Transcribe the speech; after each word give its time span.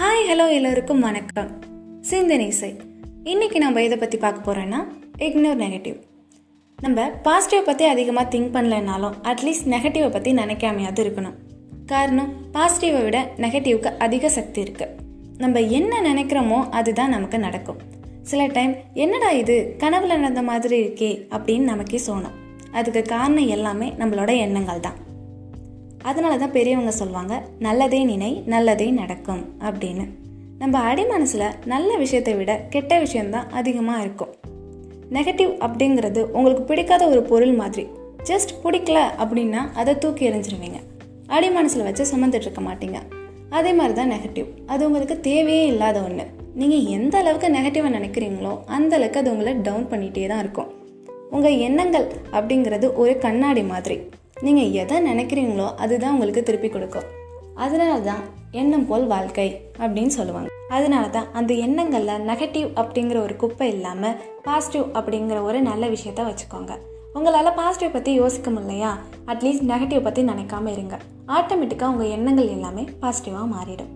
Hi 0.00 0.26
hello 0.28 0.44
எல்லோருக்கும் 0.50 1.00
வணக்கம். 1.00 1.48
சிந்தனை 2.00 2.46
இசை 2.46 2.76
இன்னைக்கு 3.24 3.58
நம்ம 3.58 3.82
இதை 3.82 3.98
பற்றி 3.98 4.18
பார்க்க 4.18 4.52
போகிறோன்னா 4.52 4.78
இக்னோர் 5.26 5.58
நெகட்டிவ் 5.62 5.96
நம்ம 6.78 7.04
பாசிட்டிவை 7.24 7.64
பற்றி 7.66 7.84
அதிகமாக 7.84 8.30
திங்க் 8.34 8.54
பண்ணலைனாலும் 8.54 9.16
அட்லீஸ்ட் 9.22 9.68
நெகட்டிவை 9.74 10.08
பற்றி 10.10 10.32
நினைக்காமையாவது 10.32 11.02
இருக்கணும். 11.04 11.36
காரணம் 11.86 12.30
பாசிட்டிவை 12.52 13.02
விட 13.04 13.20
நெகட்டிவ்க்கு 13.36 13.92
அதிக 13.98 14.28
சக்தி 14.28 14.62
இருக்குது 14.62 14.96
நம்ம 15.38 15.60
என்ன 15.60 16.00
நினைக்கிறோமோ 16.00 16.68
அதுதான் 16.70 17.14
நமக்கு 17.16 17.38
நடக்கும். 17.38 17.78
சில 18.22 18.46
டைம் 18.46 18.74
என்னடா 18.94 19.30
இது? 19.30 19.76
கனவுல 19.78 20.18
நடந்த 20.24 20.42
மாதிரி 20.42 20.78
இருக்கே 20.84 21.12
அப்படின்னு 21.30 21.72
நமக்கே 21.72 22.00
தோணும். 22.06 22.36
அதுக்கு 22.72 23.02
காரணம் 23.02 23.52
எல்லாமே 23.58 23.90
நம்மளோட 23.98 24.38
எண்ணங்கள் 24.38 24.80
தான் 24.80 24.98
அதனால 26.02 26.36
தான் 26.36 26.56
பெரியவங்க 26.56 26.90
சொல்லுவாங்க 26.90 27.42
நல்லதே 27.58 28.04
நினை 28.04 28.42
நல்லதே 28.46 28.90
நடக்கும் 28.90 29.42
அப்படின்னு. 29.68 30.04
நம்ம 30.58 30.78
அடி 30.78 31.04
மனசில் 31.04 31.44
நல்ல 31.66 31.96
விஷயத்தை 31.96 32.34
விட 32.34 32.52
கெட்ட 32.74 32.98
விஷயம்தான் 32.98 33.50
அதிகமாக 33.50 34.02
இருக்கும். 34.02 34.32
நெகட்டிவ் 35.16 35.52
அப்படிங்கிறது 35.66 36.30
உங்களுக்கு 36.30 36.62
பிடிக்காத 36.62 37.08
ஒரு 37.08 37.22
பொருள் 37.22 37.52
மாதிரி 37.52 37.86
ஜஸ்ட் 38.30 38.52
பிடிக்கல 38.64 38.98
அப்படின்னா 39.22 39.60
அதை 39.74 39.98
தூக்கி 39.98 40.28
எறிஞ்சிருவீங்க. 40.30 40.80
அடி 41.26 41.50
மனசில் 41.50 41.86
வச்சு 41.88 42.04
சுமந்துட்டு 42.12 42.46
இருக்க 42.48 42.62
மாட்டீங்க. 42.68 43.00
அதே 43.58 43.72
மாதிரி 43.72 43.94
தான் 43.94 44.12
நெகட்டிவ். 44.14 44.48
அது 44.66 44.86
உங்களுக்கு 44.88 45.20
தேவையே 45.20 45.66
இல்லாத 45.66 45.98
ஒன்று 46.02 46.26
நீங்கள் 46.54 46.86
எந்த 46.96 47.18
அளவுக்கு 47.18 47.48
நெகட்டிவாக 47.56 47.96
நினைக்கிறீங்களோ 47.98 48.52
அந்த 48.66 48.96
அளவுக்கு 48.96 49.20
அது 49.20 49.32
உங்களை 49.32 49.52
டவுன் 49.66 49.88
பண்ணிகிட்டே 49.92 50.26
தான் 50.26 50.38
இருக்கும். 50.38 50.70
உங்கள் 51.30 51.58
எண்ணங்கள் 51.66 52.06
அப்படிங்கிறது 52.32 52.94
ஒரு 52.94 53.18
கண்ணாடி 53.18 53.62
மாதிரி. 53.62 53.98
நீங்கள் 54.46 54.70
எதை 54.82 54.98
நினைக்கிறீங்களோ 55.10 55.74
அதுதான் 55.74 56.12
உங்களுக்கு 56.12 56.42
திருப்பி 56.42 56.68
கொடுக்கும். 56.68 57.08
அதனால 57.54 57.94
தான் 58.00 58.22
எண்ணம் 58.50 58.86
போல் 58.86 59.06
வாழ்க்கை 59.06 59.48
அப்படின்னு 59.82 60.12
சொல்லுவாங்க. 60.18 60.48
அதனால 60.76 61.04
தான் 61.08 61.28
அந்த 61.32 61.52
எண்ணங்களில் 61.54 62.24
நெகட்டிவ் 62.30 62.68
அப்படிங்கிற 62.80 63.22
ஒரு 63.22 63.36
குப்பை 63.36 63.68
இல்லாமல் 63.74 64.16
பாசிட்டிவ் 64.42 64.86
அப்படிங்கிற 64.98 65.42
ஒரு 65.42 65.60
நல்ல 65.60 65.86
விஷயத்த 65.88 66.24
வச்சுக்கோங்க. 66.28 66.72
உங்களால் 67.14 67.56
பாசிட்டிவ் 67.60 67.92
பற்றி 67.92 68.12
யோசிக்க 68.12 68.50
முடியலையா? 68.50 68.92
அட்லீஸ்ட் 69.26 69.68
நெகட்டிவ் 69.72 70.02
பற்றி 70.02 70.22
நினைக்காம 70.22 70.72
இருங்க. 70.76 70.96
ஆட்டோமேட்டிக்காக 71.38 71.92
உங்கள் 71.94 72.12
எண்ணங்கள் 72.16 72.52
எல்லாமே 72.56 72.84
பாசிட்டிவாக 73.04 73.46
மாறிடும். 73.54 73.92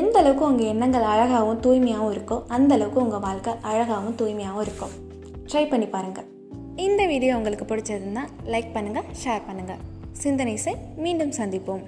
எந்த 0.00 0.16
அளவுக்கு 0.18 0.48
உங்கள் 0.50 0.66
எண்ணங்கள் 0.66 1.08
அழகாகவும் 1.12 1.62
தூய்மையாகவும் 1.66 2.12
இருக்கோ 2.16 2.38
அந்த 2.48 2.74
அளவுக்கு 2.74 3.00
உங்கள் 3.00 3.24
வாழ்க்கை 3.28 3.54
அழகாகவும் 3.62 4.18
தூய்மையாகவும் 4.20 4.66
இருக்கும். 4.66 4.94
ட்ரை 5.52 5.68
பண்ணி 5.68 5.86
பாருங்கள் 5.86 6.28
இந்த 6.86 7.02
வீடியோ 7.12 7.32
உங்களுக்கு 7.38 7.64
பிடிச்சிருந்தா 7.70 8.22
லைக் 8.52 8.74
பண்ணுங்கள் 8.76 9.08
ஷேர் 9.22 9.46
பண்ணுங்கள் 9.48 9.80
சிந்தனை 10.22 10.54
செய் 10.64 10.82
மீண்டும் 11.04 11.34
சந்திப்போம். 11.38 11.82